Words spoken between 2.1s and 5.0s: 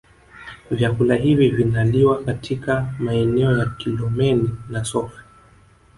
katika maeneo ya Kilomeni na